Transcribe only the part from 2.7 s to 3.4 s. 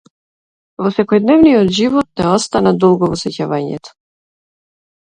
долго во